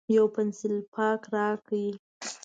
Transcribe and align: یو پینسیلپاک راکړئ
یو 0.15 0.23
پینسیلپاک 0.35 1.21
راکړئ 1.33 1.85